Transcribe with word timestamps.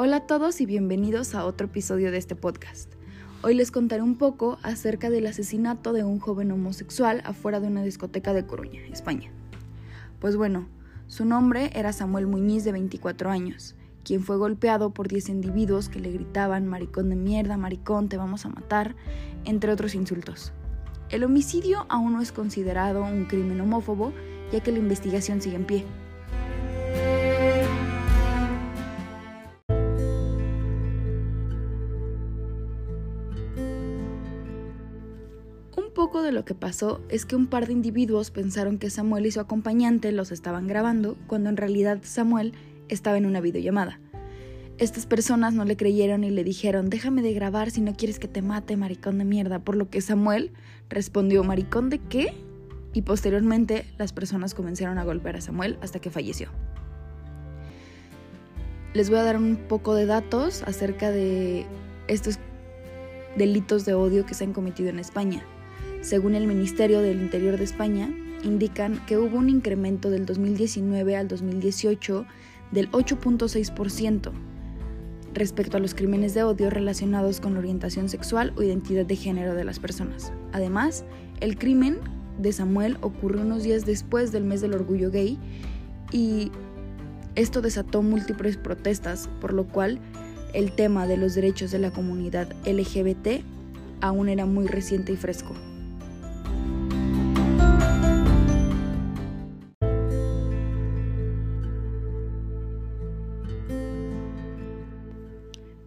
Hola 0.00 0.18
a 0.18 0.26
todos 0.28 0.60
y 0.60 0.64
bienvenidos 0.64 1.34
a 1.34 1.44
otro 1.44 1.66
episodio 1.66 2.12
de 2.12 2.18
este 2.18 2.36
podcast. 2.36 2.92
Hoy 3.42 3.54
les 3.54 3.72
contaré 3.72 4.00
un 4.00 4.14
poco 4.16 4.60
acerca 4.62 5.10
del 5.10 5.26
asesinato 5.26 5.92
de 5.92 6.04
un 6.04 6.20
joven 6.20 6.52
homosexual 6.52 7.20
afuera 7.24 7.58
de 7.58 7.66
una 7.66 7.82
discoteca 7.82 8.32
de 8.32 8.46
Coruña, 8.46 8.80
España. 8.92 9.32
Pues 10.20 10.36
bueno, 10.36 10.68
su 11.08 11.24
nombre 11.24 11.72
era 11.74 11.92
Samuel 11.92 12.28
Muñiz 12.28 12.62
de 12.62 12.70
24 12.70 13.28
años, 13.28 13.74
quien 14.04 14.22
fue 14.22 14.36
golpeado 14.36 14.94
por 14.94 15.08
10 15.08 15.30
individuos 15.30 15.88
que 15.88 15.98
le 15.98 16.12
gritaban 16.12 16.68
maricón 16.68 17.10
de 17.10 17.16
mierda, 17.16 17.56
maricón, 17.56 18.08
te 18.08 18.16
vamos 18.16 18.46
a 18.46 18.50
matar, 18.50 18.94
entre 19.44 19.72
otros 19.72 19.96
insultos. 19.96 20.52
El 21.10 21.24
homicidio 21.24 21.86
aún 21.88 22.12
no 22.12 22.20
es 22.20 22.30
considerado 22.30 23.02
un 23.02 23.24
crimen 23.24 23.60
homófobo, 23.60 24.12
ya 24.52 24.60
que 24.60 24.70
la 24.70 24.78
investigación 24.78 25.42
sigue 25.42 25.56
en 25.56 25.64
pie. 25.64 25.84
Poco 35.98 36.22
de 36.22 36.30
lo 36.30 36.44
que 36.44 36.54
pasó 36.54 37.00
es 37.08 37.26
que 37.26 37.34
un 37.34 37.48
par 37.48 37.66
de 37.66 37.72
individuos 37.72 38.30
pensaron 38.30 38.78
que 38.78 38.88
Samuel 38.88 39.26
y 39.26 39.32
su 39.32 39.40
acompañante 39.40 40.12
los 40.12 40.30
estaban 40.30 40.68
grabando, 40.68 41.16
cuando 41.26 41.50
en 41.50 41.56
realidad 41.56 41.98
Samuel 42.02 42.52
estaba 42.88 43.18
en 43.18 43.26
una 43.26 43.40
videollamada. 43.40 43.98
Estas 44.78 45.06
personas 45.06 45.54
no 45.54 45.64
le 45.64 45.76
creyeron 45.76 46.22
y 46.22 46.30
le 46.30 46.44
dijeron, 46.44 46.88
déjame 46.88 47.20
de 47.20 47.32
grabar 47.32 47.72
si 47.72 47.80
no 47.80 47.96
quieres 47.96 48.20
que 48.20 48.28
te 48.28 48.42
mate, 48.42 48.76
maricón 48.76 49.18
de 49.18 49.24
mierda, 49.24 49.58
por 49.58 49.74
lo 49.74 49.90
que 49.90 50.00
Samuel 50.00 50.52
respondió, 50.88 51.42
maricón 51.42 51.90
de 51.90 51.98
qué? 51.98 52.32
Y 52.92 53.02
posteriormente 53.02 53.84
las 53.98 54.12
personas 54.12 54.54
comenzaron 54.54 54.98
a 54.98 55.04
golpear 55.04 55.34
a 55.34 55.40
Samuel 55.40 55.80
hasta 55.82 55.98
que 55.98 56.10
falleció. 56.10 56.48
Les 58.94 59.10
voy 59.10 59.18
a 59.18 59.24
dar 59.24 59.36
un 59.36 59.56
poco 59.56 59.96
de 59.96 60.06
datos 60.06 60.62
acerca 60.62 61.10
de 61.10 61.66
estos 62.06 62.38
delitos 63.36 63.84
de 63.84 63.94
odio 63.94 64.26
que 64.26 64.34
se 64.34 64.44
han 64.44 64.52
cometido 64.52 64.90
en 64.90 65.00
España. 65.00 65.44
Según 66.00 66.34
el 66.34 66.46
Ministerio 66.46 67.00
del 67.00 67.20
Interior 67.20 67.58
de 67.58 67.64
España, 67.64 68.08
indican 68.44 69.04
que 69.06 69.18
hubo 69.18 69.36
un 69.36 69.50
incremento 69.50 70.10
del 70.10 70.26
2019 70.26 71.16
al 71.16 71.28
2018 71.28 72.24
del 72.70 72.90
8.6% 72.92 74.30
respecto 75.34 75.76
a 75.76 75.80
los 75.80 75.94
crímenes 75.94 76.34
de 76.34 76.44
odio 76.44 76.70
relacionados 76.70 77.40
con 77.40 77.54
la 77.54 77.60
orientación 77.60 78.08
sexual 78.08 78.52
o 78.56 78.62
identidad 78.62 79.06
de 79.06 79.16
género 79.16 79.54
de 79.54 79.64
las 79.64 79.78
personas. 79.78 80.32
Además, 80.52 81.04
el 81.40 81.58
crimen 81.58 81.98
de 82.38 82.52
Samuel 82.52 82.96
ocurrió 83.00 83.42
unos 83.42 83.64
días 83.64 83.84
después 83.84 84.32
del 84.32 84.44
mes 84.44 84.60
del 84.60 84.74
orgullo 84.74 85.10
gay 85.10 85.38
y 86.12 86.50
esto 87.34 87.60
desató 87.60 88.02
múltiples 88.02 88.56
protestas, 88.56 89.28
por 89.40 89.52
lo 89.52 89.66
cual 89.66 89.98
el 90.54 90.72
tema 90.72 91.06
de 91.06 91.16
los 91.16 91.34
derechos 91.34 91.70
de 91.70 91.78
la 91.78 91.90
comunidad 91.90 92.52
LGBT 92.64 93.44
aún 94.00 94.28
era 94.28 94.46
muy 94.46 94.66
reciente 94.66 95.12
y 95.12 95.16
fresco. 95.16 95.54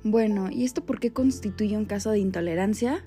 Bueno, 0.03 0.49
¿y 0.49 0.63
esto 0.63 0.83
por 0.83 0.99
qué 0.99 1.13
constituye 1.13 1.77
un 1.77 1.85
caso 1.85 2.09
de 2.09 2.17
intolerancia? 2.17 3.05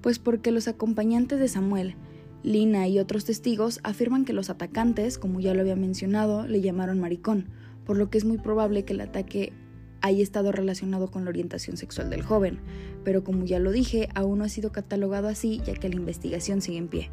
Pues 0.00 0.20
porque 0.20 0.52
los 0.52 0.68
acompañantes 0.68 1.40
de 1.40 1.48
Samuel, 1.48 1.96
Lina 2.44 2.86
y 2.86 3.00
otros 3.00 3.24
testigos 3.24 3.80
afirman 3.82 4.24
que 4.24 4.32
los 4.32 4.48
atacantes, 4.48 5.18
como 5.18 5.40
ya 5.40 5.52
lo 5.52 5.62
había 5.62 5.74
mencionado, 5.74 6.46
le 6.46 6.60
llamaron 6.60 7.00
maricón, 7.00 7.48
por 7.84 7.96
lo 7.96 8.08
que 8.08 8.18
es 8.18 8.24
muy 8.24 8.38
probable 8.38 8.84
que 8.84 8.92
el 8.92 9.00
ataque 9.00 9.52
haya 10.00 10.22
estado 10.22 10.52
relacionado 10.52 11.10
con 11.10 11.24
la 11.24 11.30
orientación 11.30 11.76
sexual 11.76 12.08
del 12.08 12.22
joven, 12.22 12.60
pero 13.02 13.24
como 13.24 13.44
ya 13.44 13.58
lo 13.58 13.72
dije, 13.72 14.08
aún 14.14 14.38
no 14.38 14.44
ha 14.44 14.48
sido 14.48 14.70
catalogado 14.70 15.26
así 15.26 15.60
ya 15.66 15.74
que 15.74 15.88
la 15.88 15.96
investigación 15.96 16.62
sigue 16.62 16.78
en 16.78 16.86
pie. 16.86 17.10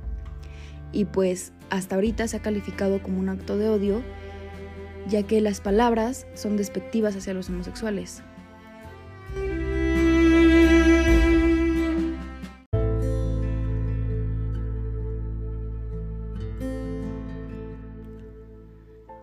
Y 0.92 1.06
pues 1.06 1.52
hasta 1.72 1.96
ahorita 1.96 2.28
se 2.28 2.38
ha 2.38 2.42
calificado 2.44 3.02
como 3.02 3.20
un 3.20 3.30
acto 3.30 3.58
de 3.58 3.70
odio, 3.70 4.04
ya 5.10 5.24
que 5.24 5.42
las 5.42 5.62
palabras 5.62 6.28
son 6.36 6.58
despectivas 6.58 7.16
hacia 7.16 7.34
los 7.34 7.50
homosexuales, 7.50 8.22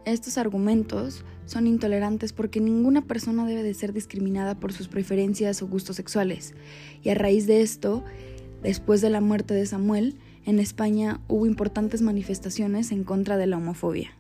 Estos 0.04 0.36
argumentos 0.36 1.24
son 1.46 1.68
intolerantes 1.68 2.32
porque 2.32 2.60
ninguna 2.60 3.02
persona 3.02 3.46
debe 3.46 3.62
de 3.62 3.72
ser 3.72 3.92
discriminada 3.92 4.58
por 4.58 4.72
sus 4.72 4.88
preferencias 4.88 5.62
o 5.62 5.68
gustos 5.68 5.94
sexuales. 5.94 6.54
Y 7.04 7.10
a 7.10 7.14
raíz 7.14 7.46
de 7.46 7.62
esto, 7.62 8.02
después 8.64 9.00
de 9.00 9.10
la 9.10 9.20
muerte 9.20 9.54
de 9.54 9.64
Samuel, 9.64 10.16
en 10.44 10.58
España 10.58 11.20
hubo 11.28 11.46
importantes 11.46 12.02
manifestaciones 12.02 12.90
en 12.90 13.04
contra 13.04 13.36
de 13.36 13.46
la 13.46 13.58
homofobia. 13.58 14.10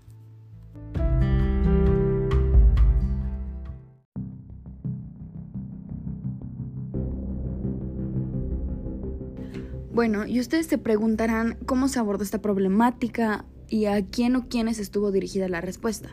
Bueno, 9.92 10.26
y 10.26 10.40
ustedes 10.40 10.66
se 10.66 10.78
preguntarán 10.78 11.58
cómo 11.66 11.88
se 11.88 11.98
abordó 11.98 12.22
esta 12.22 12.40
problemática 12.40 13.44
y 13.72 13.86
a 13.86 14.04
quién 14.04 14.36
o 14.36 14.50
quiénes 14.50 14.78
estuvo 14.78 15.10
dirigida 15.12 15.48
la 15.48 15.62
respuesta. 15.62 16.10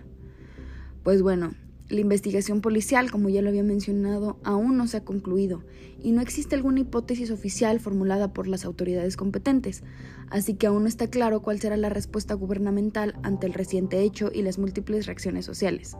Pues 1.03 1.22
bueno, 1.22 1.56
la 1.90 2.00
investigación 2.00 2.62
policial, 2.62 3.12
como 3.12 3.28
ya 3.28 3.42
lo 3.42 3.50
había 3.50 3.64
mencionado, 3.64 4.40
aún 4.46 4.78
no 4.78 4.88
se 4.88 4.96
ha 4.96 5.03
concluido 5.03 5.66
y 6.02 6.14
no 6.14 6.22
existe 6.22 6.56
alguna 6.56 6.80
hipótesis 6.80 7.31
oficial 7.31 7.81
formulada 7.81 8.31
por 8.31 8.47
las 8.47 8.64
autoridades 8.64 9.18
competentes, 9.18 9.84
así 10.30 10.53
que 10.53 10.68
aún 10.68 10.84
no 10.84 10.88
está 10.88 11.09
claro 11.09 11.42
cuál 11.42 11.59
será 11.59 11.75
la 11.75 11.90
respuesta 11.90 12.34
gubernamental 12.34 13.16
ante 13.24 13.47
el 13.47 13.53
reciente 13.53 14.03
hecho 14.03 14.31
y 14.34 14.41
las 14.41 14.58
múltiples 14.58 15.06
reacciones 15.06 15.46
sociales. 15.46 15.97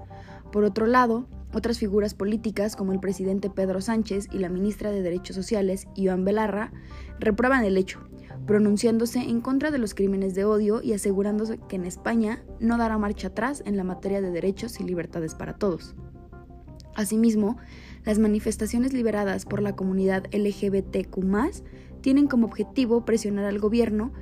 Por 0.54 0.64
otro 0.64 0.88
lado, 0.88 1.28
otras 1.52 1.78
figuras 1.78 2.14
políticas 2.14 2.78
como 2.78 2.94
el 2.94 3.02
presidente 3.02 3.50
Pedro 3.50 3.82
Sánchez 3.82 4.30
y 4.32 4.38
la 4.38 4.48
ministra 4.48 4.92
de 4.92 5.02
Derechos 5.02 5.36
Sociales, 5.36 5.88
Iván 5.94 6.24
Belarra, 6.24 6.72
reprueban 7.20 7.66
el 7.66 7.76
hecho 7.76 8.09
pronunciándose 8.50 9.20
en 9.20 9.42
contra 9.42 9.70
de 9.70 9.78
los 9.78 9.94
crímenes 9.94 10.34
de 10.34 10.44
odio 10.44 10.82
y 10.82 10.94
asegurándose 10.94 11.60
que 11.70 11.76
en 11.76 11.86
España 11.86 12.42
no 12.60 12.80
dará 12.80 12.98
marcha 12.98 13.28
atrás 13.28 13.62
en 13.68 13.78
la 13.78 13.84
materia 13.84 14.22
de 14.22 14.32
derechos 14.32 14.80
y 14.80 14.84
libertades 14.84 15.36
para 15.36 15.54
todos. 15.54 15.94
Asimismo, 16.96 17.58
las 18.06 18.18
manifestaciones 18.18 18.92
liberadas 18.92 19.46
por 19.46 19.62
la 19.62 19.76
comunidad 19.76 20.24
LGBTQ 20.34 21.24
tienen 22.02 22.26
como 22.26 22.48
objetivo 22.48 23.06
presionar 23.06 23.46
al 23.46 23.60
gobierno 23.60 24.14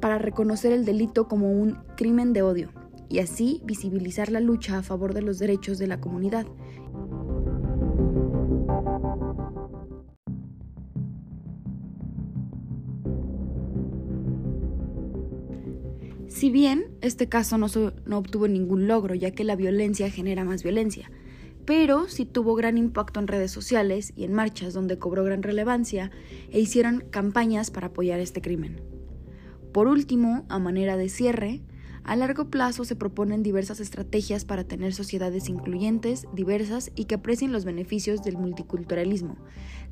para 0.00 0.16
reconocer 0.16 0.72
el 0.72 0.86
delito 0.86 1.28
como 1.28 1.52
un 1.52 1.76
crimen 1.98 2.32
de 2.32 2.40
odio 2.40 2.70
y 3.10 3.18
así 3.18 3.60
visibilizar 3.66 4.30
la 4.30 4.40
lucha 4.40 4.78
a 4.78 4.82
favor 4.82 5.12
de 5.12 5.20
los 5.20 5.38
derechos 5.38 5.76
de 5.76 5.86
la 5.86 6.00
comunidad 6.00 6.46
Si 16.28 16.50
bien 16.50 16.86
este 17.00 17.28
caso 17.28 17.56
no, 17.56 17.66
obtuvo 18.18 18.48
ningún 18.48 18.88
logro, 18.88 19.14
ya 19.14 19.30
que 19.30 19.44
la 19.44 19.56
violencia 19.56 20.10
genera 20.10 20.44
más 20.44 20.62
violencia, 20.62 21.10
pero 21.64 22.08
sí 22.08 22.26
tuvo 22.26 22.54
gran 22.54 22.78
impacto 22.78 23.20
en 23.20 23.28
redes 23.28 23.50
sociales 23.50 24.12
y 24.16 24.24
en 24.24 24.32
marchas 24.32 24.74
donde 24.74 24.98
cobró 24.98 25.24
gran 25.24 25.42
relevancia 25.42 26.10
e 26.50 26.60
hicieron 26.60 27.04
campañas 27.10 27.70
para 27.70 27.88
apoyar 27.88 28.20
este 28.20 28.40
crimen. 28.40 28.80
Por 29.72 29.88
último, 29.88 30.46
a 30.48 30.58
manera 30.58 30.96
de 30.96 31.08
cierre, 31.08 31.62
a 32.06 32.14
largo 32.14 32.50
plazo 32.50 32.84
se 32.84 32.94
proponen 32.94 33.42
diversas 33.42 33.80
estrategias 33.80 34.44
para 34.44 34.62
tener 34.62 34.94
sociedades 34.94 35.48
incluyentes, 35.48 36.26
diversas 36.32 36.92
y 36.94 37.06
que 37.06 37.16
aprecien 37.16 37.50
los 37.50 37.64
beneficios 37.64 38.22
del 38.22 38.36
multiculturalismo, 38.36 39.36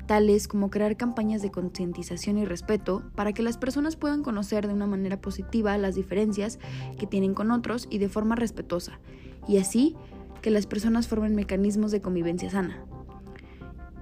tales 0.05 0.47
como 0.47 0.69
crear 0.69 0.97
campañas 0.97 1.41
de 1.41 1.51
concientización 1.51 2.37
y 2.37 2.45
respeto 2.45 3.03
para 3.15 3.33
que 3.33 3.43
las 3.43 3.57
personas 3.57 3.95
puedan 3.95 4.23
conocer 4.23 4.67
de 4.67 4.73
una 4.73 4.87
manera 4.87 5.19
positiva 5.19 5.77
las 5.77 5.95
diferencias 5.95 6.59
que 6.97 7.07
tienen 7.07 7.33
con 7.33 7.51
otros 7.51 7.87
y 7.89 7.97
de 7.97 8.09
forma 8.09 8.35
respetuosa, 8.35 8.99
y 9.47 9.57
así 9.57 9.95
que 10.41 10.51
las 10.51 10.67
personas 10.67 11.07
formen 11.07 11.35
mecanismos 11.35 11.91
de 11.91 12.01
convivencia 12.01 12.49
sana. 12.49 12.85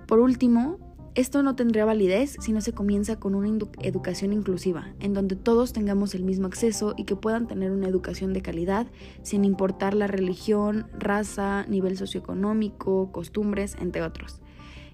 Por 0.08 0.20
último, 0.20 0.78
esto 1.16 1.44
no 1.44 1.56
tendría 1.56 1.86
validez 1.86 2.38
si 2.40 2.54
no 2.54 2.62
se 2.62 2.74
comienza 2.74 3.20
con 3.20 3.36
una 3.36 3.48
educación 3.82 4.34
inclusiva, 4.34 4.94
en 5.00 5.14
donde 5.14 5.36
todos 5.36 5.72
tengamos 5.72 6.16
el 6.16 6.24
mismo 6.24 6.48
acceso 6.48 6.96
y 6.98 7.06
que 7.06 7.16
puedan 7.16 7.48
tener 7.48 7.72
una 7.72 7.88
educación 7.88 8.34
de 8.34 8.42
calidad 8.42 8.88
sin 9.22 9.46
importar 9.46 9.94
la 9.94 10.08
religión, 10.08 10.88
raza, 10.98 11.66
nivel 11.68 11.98
socioeconómico, 11.98 13.12
costumbres, 13.12 13.76
entre 13.80 14.02
otros 14.02 14.43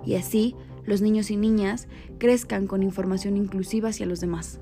y 0.05 0.15
así 0.15 0.55
los 0.85 1.01
niños 1.01 1.31
y 1.31 1.37
niñas 1.37 1.87
crezcan 2.17 2.67
con 2.67 2.83
información 2.83 3.37
inclusiva 3.37 3.89
hacia 3.89 4.05
los 4.05 4.19
demás. 4.19 4.59